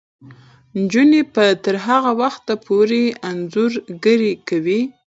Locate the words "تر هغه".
1.63-2.11